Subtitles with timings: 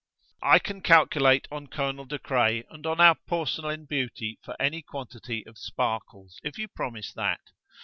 [0.41, 5.59] "I can calculate on Colonel De Craye and our porcelain beauty for any quantity of
[5.59, 7.41] sparkles, if you promise that.